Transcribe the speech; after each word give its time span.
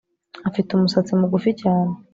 Afite 0.49 0.69
umusatsi 0.73 1.11
mugufi 1.19 1.51
cyane 1.61 1.93